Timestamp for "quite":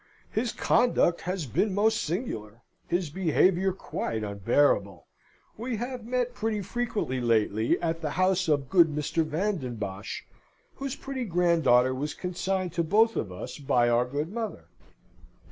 3.71-4.23